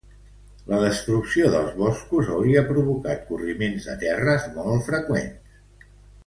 [0.69, 5.93] La destrucció dels boscos hauria provocat corriments de terres molt freqüents.